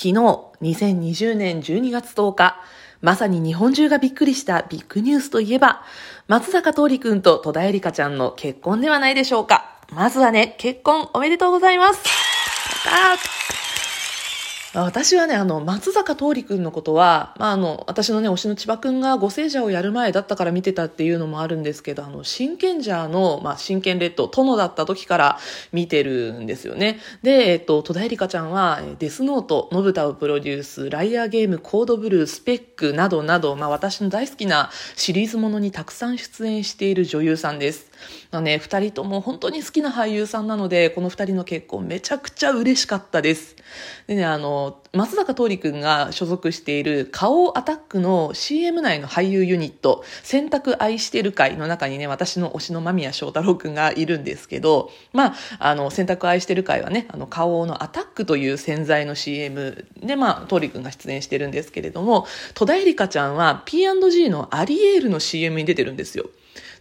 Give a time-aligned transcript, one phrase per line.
[0.00, 2.56] 昨日、2020年12月10日、
[3.02, 5.82] まさに日本中がびっくりしたビッグニュースといえば、
[6.26, 9.78] 松坂桃李くんと戸田恵梨香ちゃんの結婚ではないでしょうか。
[9.92, 12.02] まずはね、結婚おめでとうございます。
[14.72, 25.38] 私はね、あの、松坂桃李くんのことは、まあ、あの、私のね、推しの千葉くんがご聖者をやる前だったから見てたっていうのもあるんですけど、あの、真剣者の、まあ、真剣列島、殿だった時から
[25.72, 27.00] 見てるんですよね。
[27.24, 37.89] で、えっと、戸田恵梨香ちゃんは、デスノート、のぶたをプロデュース、ライアーゲーム、コードブルー、スペックなどなど、まあ、私の大好きなシリーズものにたくさん出演している女優さんです。
[38.30, 43.56] まあね、二人とも本当に好きな俳優さんなので、この二人の結婚めちゃくちゃ嬉しかったです。
[44.06, 66.30] でね、あの、松坂桃李くんが所属している顔アタックの CM 内の俳優ユニット、選択愛してる会の中にね、私の推しの間宮祥太朗くんがいるんですけど、まあ、あの、選択愛してる会はね、あの、顔のアタックという洗剤の CM で、まあ、桃李くんが出演してるんですけれども、戸田恵梨香ちゃんは P&G のアリエールの CM に出てるんですよ。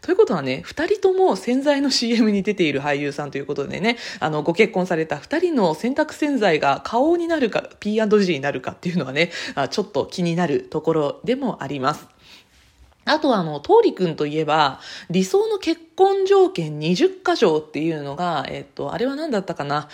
[0.01, 7.69] ということはね、二人とも洗剤の CM に出ている俳優さんということでね、あの、ご結婚された二人の洗濯洗剤が顔になるか、
[8.07, 9.31] P&G になるかっていうのはね、
[9.69, 12.07] ちょっと気になるところでもあります。
[13.05, 19.89] あとはあの、通りくんといえば、理想の結婚条件20箇条っていうのが、えっと、あれは何だったかな？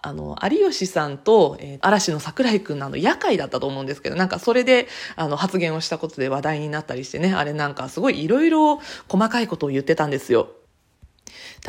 [0.00, 4.86] あの、有吉さんと、えー、嵐の桜井くんのあの、夜会だったと思うんですけど、なんかそれで、
[5.16, 10.50] あの、発言をしたことで話題になったりしてね、あれなんかすごいいろいろ細かいことを言ってたんですよ。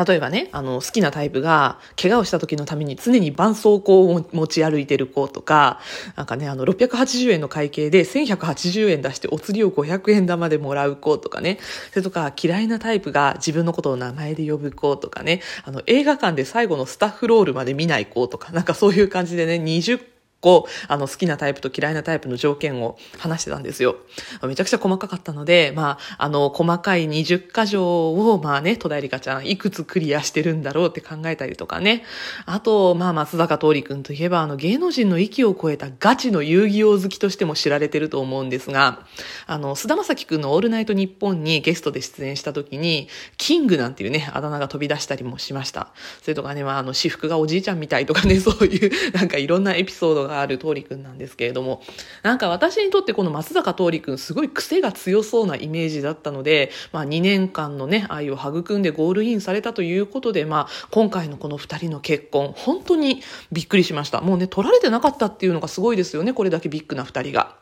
[0.08, 5.80] 例えばね、あの、好きなタイプが、怪我をした時のために常に絆創膏を持ち歩いてる子とか、
[6.16, 11.60] なんかね、あの、680円の会計で1180円出してお釣りを500円玉でもらう子とかね、
[11.92, 20.00] それとか嫌いなタイプが自分のことを名前で呼ぶ子とかね、あの、映画館で最後のスタッフロールまで見ない子とか、なんかそういう感じでね、20
[20.42, 23.98] 個、あの、好きなタイプと嫌いなタイプの条件を話してたんですよ。
[24.44, 32.04] めちゃくちゃ細かかったので、まあ、あの、細かい20箇条を、まあね、戸田恵梨香ちゃん、いくつクリアしてるんだろうって考えたりとかね。
[32.46, 39.06] あと、まあ、松坂桃李くんといえば、あの、芸能人の域を超えたガチの遊戯王好きとしても知られてると思うんですが、
[39.48, 43.08] あの、菅田将暉くんのオールナイトニッポンにゲストで出演した時に、
[43.38, 45.90] キングなんていうね、あだ名が飛び出したりもしました。
[46.22, 51.82] それとかね、まあ、あの、私服がおじいちゃんみたいとかね、そういう、なんかいろんなエピソードががある通りくんなんですけれども、
[52.24, 64.22] なんか私にとってこの松坂桃李君すごい癖が強そうなイメージだったので、まあ2年間のね、愛を育んでゴールインされたということで、まあ今回のこの2人の結婚、本当にびっくりしました。
[64.22, 67.56] もうね、取られてなかったっていうのがすごいですよね、これだけビッグな2人が。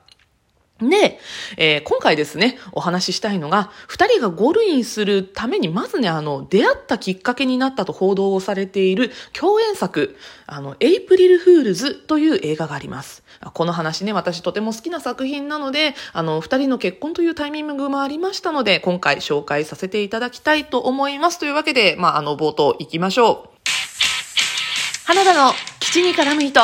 [0.82, 1.20] で、
[1.58, 13.24] えー、今回ですね、お話ししたいのが、二人がゴールインするために、まずね、あの、出会ったきっかけになったと報道をされている共演作、あの、エイプリルフールズという映画があります。
[13.54, 21.40] この話ね、私とても好きな作品なので、あの、二人の結婚というタイミングもありましたので、今回紹介させていただきたいと思います。
[21.40, 23.58] というわけで、まあ、あの、冒頭行きましょう。
[25.06, 26.62] 花田の基地に絡む人。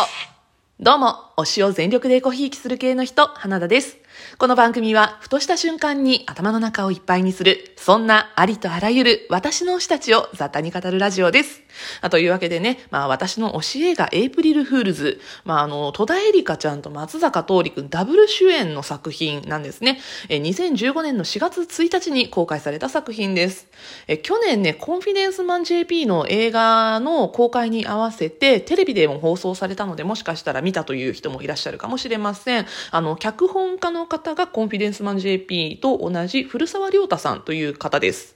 [0.79, 4.02] どうも、推しを全力でごひいきする系の人、花田です。
[4.37, 11.61] この番組は、ふとした瞬間に頭の中をいっぱいにする、そんなありとあらゆる私の推したちを雑多に語るラジオです。
[12.01, 19.99] あというわけでね、まあ私の推し映画エイプリルフールズ、まああの、戸田恵梨香ちゃんと松坂桃李くんダブル主演の作品なんですね。
[20.29, 23.67] え2015年の4月1日に公開された作品です。
[24.07, 32.65] え去年ね、コンフィデンスマン JP の映画の公開に合わせて、テレビでも放送されたので、もしかしたら見たという人もいらっしゃるかもしれません。
[32.91, 38.35] あの、脚本家のの方がコンフィデンスマン JP と同じ古澤亮太さんという方です。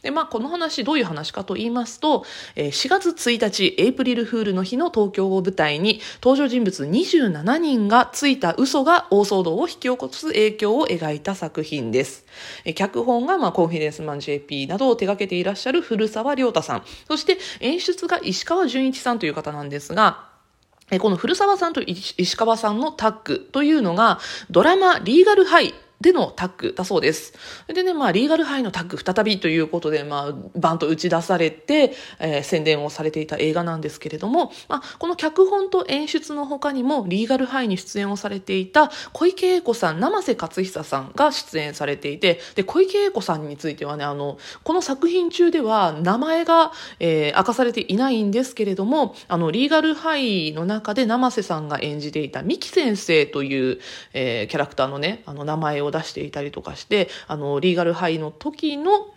[0.00, 2.24] で、まあ、この話、どういう話かと言いますと、
[2.54, 12.24] え4月1日、エイプリルフールの日の東京を舞台に、登場人物27人がついた嘘が大騒動を引き起こす影響を描いた作品です。
[12.64, 20.27] え脚本が、まあ、コンフィデンスマン JP などを手掛けていらっしゃる古澤亮太さん、そして演出が石川淳一さんという方なんですが、
[20.98, 24.20] この古澤さんと石川さんのタッグというのが、
[24.50, 27.34] ドラマリーガルハイでのタッグだそうです。
[27.66, 53.80] でね、まあ、リーガルハイのタッグ再びということで、まあ、バンと打ち出されて、えー、宣伝をされていた映画なんですけれども、まあ、この脚本と演出の他にも、リーガルハイに出演をされていた小池栄子さん、生瀬勝久さんが出演されていて、で、小池栄子さんについてはね、あの、この作品中では名前が、えー、明かされていないんですけれども、あの、リーガルハイの中で生瀬さんが演じていた三木先生という、
[54.12, 59.08] えー、キャラクターのね、あの、名前を出していたりとかして、あの、リーガルハイの時の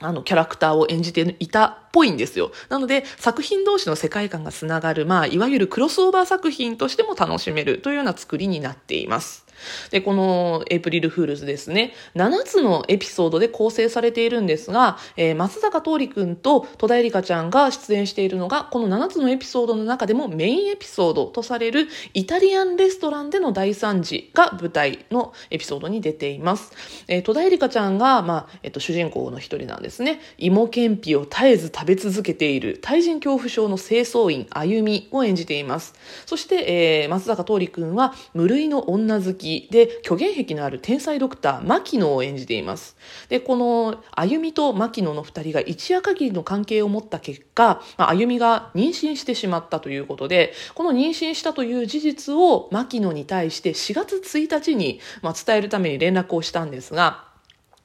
[0.00, 2.52] あの、キャラクターを演じていたっぽいんですよ。
[2.68, 9.47] なので、作品同士の世界観がつながる、まあ、いわゆるクロスオーバー作品としても楽しめるというような作りになっています。
[9.90, 26.72] で、このエイプリルフールズですね、7つのエピソードで構成されているんですが、えー、松坂桃李くんと戸田恵梨香ちゃんが出演しているのが、この7つのエピソードの中でもメインエピソードとされるイタリアンレストランでの大惨事が舞台のエピソードに出ています。
[27.08, 30.20] えー、戸田恵梨香ちゃんが、まあ、えっ、と、主人公の一人なんですね。
[30.38, 35.94] 芋けんぴを絶えず食べ続けている、対人恐怖症の清掃員、あゆみを演じています。
[36.26, 42.96] そして、えー、松坂桃李くんは、無類の女好き、で虚言癖のある天才ドクター牧野を演じています。
[43.28, 57.27] でこの歩みと牧野の2人が一夜限りの関係を持った結果、まあ、歩みが妊娠してしまったということでこの妊娠したという事実を牧野に対して4月1日に、まあ、伝えるために連絡をしたんですが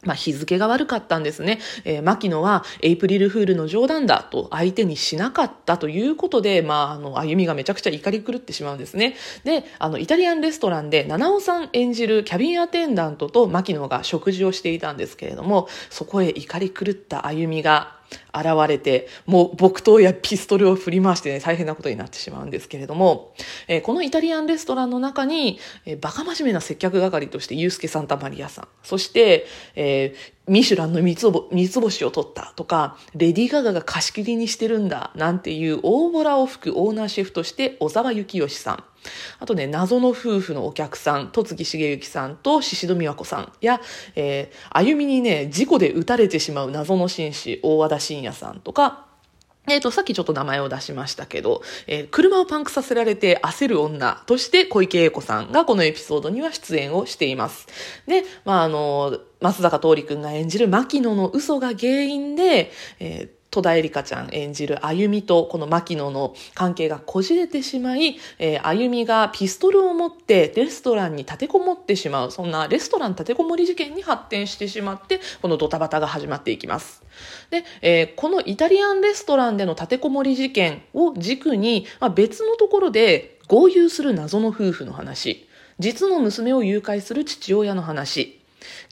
[0.03, 1.59] まあ、日付が悪かったんですね。
[1.85, 9.15] えー、牧野はエイプリルフールの冗談だと相手にしなかったということで、まあ、あの、歩みがめちゃくちゃ怒り狂ってしまうんですね。
[9.43, 18.02] で、あの、イタリアンレストランで七尾さん演じるキャビンアテンダントと牧野が食事をしていたんですけれども、そこへ怒り狂った歩みが、
[18.33, 23.33] 現れて、もう木刀やピストルを振り回してね、大変なことになってしまうんですけれども、
[23.67, 29.45] えー、このイタリアンレストランの中に、えー、バカ真面目な接客係としてユースケ・サンタマリアさん、そして、
[29.75, 38.83] えー、ミシュランの三つ三つ星を取ったとか、レディー・ガガが貸し切りにしてるんだ、なんていう大ボラを吹くオーナーシェフとして小沢幸義さん。
[39.39, 43.79] あとね、謎の夫婦のお客さん、戸次重幸さんと宍戸美和子さんや、
[44.15, 49.12] えー、歩みにね、事故で撃たれてしまう謎の紳士、大和田信也さんとか、
[49.67, 57.67] えっ、ー、と、さっきちょっと名前を出しましたけど、えー、車をパンクさせられて焦る女として小池栄子さんがこのエピソードには出演をしています。
[58.05, 77.03] で、まあ、あの、松坂桃李くんが演じる牧野の嘘が原因で、えー戸田恵梨香ちゃん演じる歩みとこの牧野の関係がこじれてしまい、えー、歩みがピストルを持ってレストランに立てこもってしまう、そんなレストラン立てこもり事件に発展してしまって、このドタバタが始まっていきます。
[77.51, 85.47] で、えー、このイタリアンレストランでの立てこもり事件を軸に、まあ、別のところで合流する謎の夫婦の話、
[85.77, 88.39] 実の娘を誘拐する父親の話、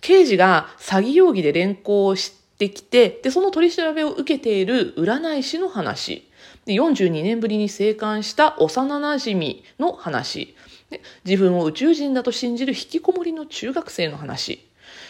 [0.02, 6.28] 刑事が詐欺容疑で連行してってきて、で、その取り調べを受けている占い師の話。
[6.66, 10.56] で42年ぶりに生還した幼馴染の話。
[10.92, 14.68] で自分を宇宙人だと信じる引きこもりの中学生の話。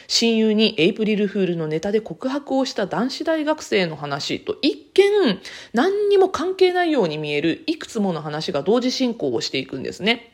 [0.07, 5.39] 親友にエイプリルフールのネタで告白をした男子大学生の話と一見
[5.73, 10.31] 何にも関係ないように見えるいくつもの話が同時進行をしていくんですね。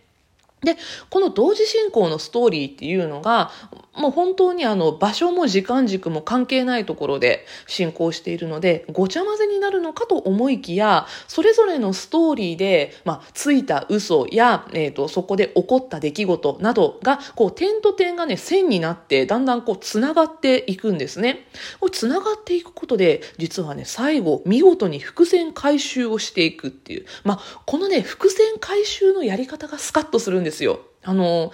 [0.61, 0.75] で、
[1.11, 3.51] この同時進行のストーリーっていうのが、
[3.97, 21.47] もう本当にあの場所も時間軸も関係ないところで進行しているので、ごちゃ混ぜになるのかと思いきや、それぞれのストーリーで、まあ、ついた嘘や、えっ、ー、と、そこで起こった出来事などが、こう、点と点がね、線になって、だんだんこう、繋がっていくんですね。
[21.79, 27.05] こう、繋がっていくことで、実はね、最後、見事に伏線回収をしていくっていう。
[27.23, 30.79] まあ、このね、伏線回収のやり方がスカッとするんですですよ。
[31.03, 31.51] あの、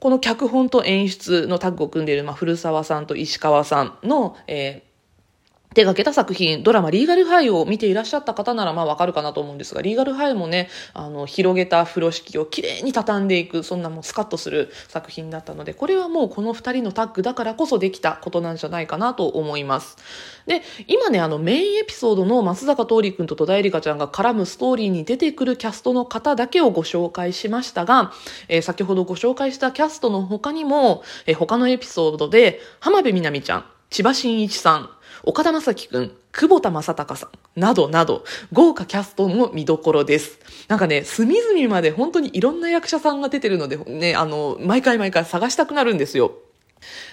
[0.00, 4.89] この脚本と演出のタッグを組んでいる、まあ、古澤さんと石川さんの、えー
[5.72, 19.96] 手掛けた作品、ドラマリーガルハイを見ていらっしゃった方ならまあわかるかなと思うんですが、リーガルハイもね、あの、広げた風呂敷をきれいに畳んでいく、そんなもうスカッとする作品だったので、これはもうこの二人のタッグだからこそできたことなんじゃないかなと思います。
[20.48, 28.10] で、今ね、あの、メインエピソードの松坂桃李君と戸田恵梨香ちゃんが絡むストーリーに出てくるキャストの方だけをご紹介しましたが、
[28.48, 34.90] えー、先ほどご紹介したキャストの他にも、えー、他のエピソードで、浜辺美波ちゃん、千葉真一さん、
[35.22, 40.38] 岡田将生くん、久保田正孝さん、などなど、豪華キャストも見どころです。
[40.68, 46.32] なんかね、隅々まで本当にいろんな役者さんが出てるので、ね、あの、毎回毎回探したくなるんですよ。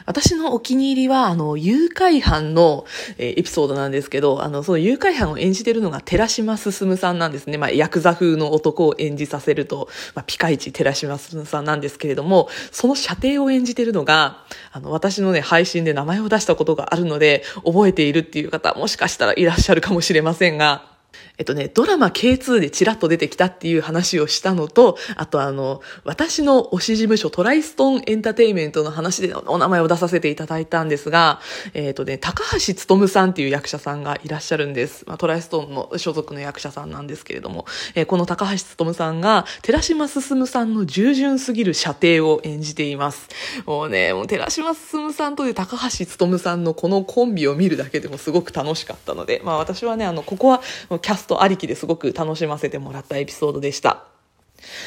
[0.06, 2.86] 私のお気に入りは、あの、誘拐犯の、
[3.18, 7.58] えー、エピソードなんですけど、あの、その誘拐犯を演じてるのが寺島進さんなんですね。
[7.58, 20.98] まあ、ヤクザ風の男を演じさせると、まあ、ピカイチ寺島進さんなんですけれども、その射程を演じてるのが、あの、私のね、配信で名前を出したことがあるので、覚えているっていう方、もしかしたらいらっしゃるかもしれませんが、
[21.38, 31.40] えっとね、ドラマ K2 でチラッと出てきたっていう話をしたのと、あとあの、私の推し事務所トライストンエンターテイメントの話でお名前を出させていただいたんですが、
[31.76, 35.04] えっとね、高橋努さんっていう役者さんがいらっしゃるんです。
[35.08, 43.28] まあ、トライストンの所属の役者さんなんですけれども、えー、この高橋努さんが、寺島進さんの従順すぎる射程を演じています。
[43.68, 50.62] もうね、もう寺島進さんとで高橋努さんのこのコンビを見るだけでもすごく楽しかったので、まあ私はね、あの、ここは
[51.00, 54.06] キャストありきですごく楽しませてもらったエピソードでした。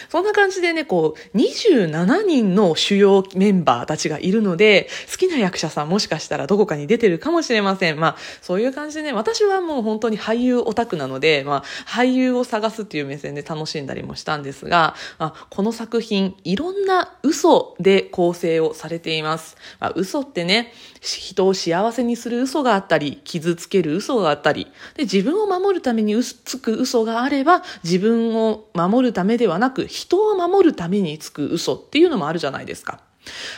[0.09, 8.01] そんな感じでね、こう、27人の主要メンバーたちがいるので、好きな役者さんもしかしたらどこかに出てるかもしれません。
[8.01, 19.57] まあ、そういう感じでね、私はもう本当に俳優オタクなので、まあ、俳優を探すっていう目線で楽しんだりもしたんですが、まあ、この作品、いろんな嘘で構成をされています。
[19.79, 33.01] まあ、嘘ってね、人を幸せにする嘘があったり、傷つける嘘があったり、で、自分を守るためにつく嘘があれば、自分を守るためではなく、人を守るためにつく嘘っていうのもあるじゃないですか。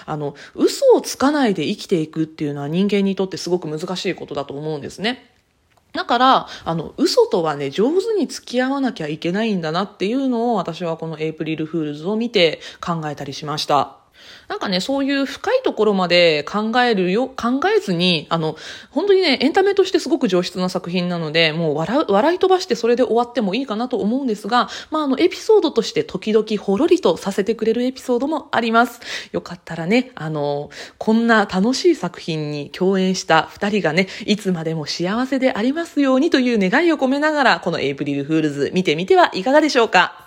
[0.06, 5.30] あの、嘘をつかないで生きていくっていうのは人間にとってすごく難しいことだと思うんですね。
[5.92, 14.01] だから、あの、嘘とはね、上手に付き合わなきゃいけないんだなっていうのを私はこのエイプリルフールズを見て考えたりしました。
[14.48, 18.56] なんかね、そういう深いところまで考えるよ、考えずに、あの、
[18.90, 29.00] 本当にね、エンタメとしてすごく上質な作品なので、もう笑う、笑い飛ばしてそれで終わってもいいかなと思うんですが、まあ、あの、エピソードとして時々ほろりとさせてくれるエピソードもあります。
[29.32, 40.21] よかったらね、あの、こんな楽しい作品に共演した二人がね、いつまでも幸せでありますようにという願いを込めながら、このエイプリルフールズ見てみてはいかがでしょうか？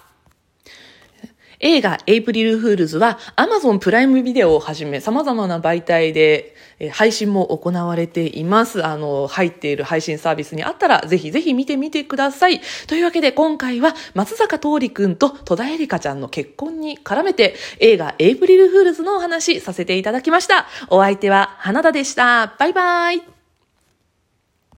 [1.60, 6.56] 映画エイプリルフールズは Amazon プライムビデオをはじめ様々な媒体で
[6.92, 8.86] 配信も行われています。
[8.86, 12.62] あの、入っている配信サービスにあったらぜひぜひ見てみてください。
[12.88, 20.68] というわけで今回は松坂桃李くんと戸田恵梨香ちゃんの結婚に絡めて映画エイプリルフールズのお話させていただきました。
[20.90, 22.56] お相手は花田でした。
[22.60, 23.35] バイバイ。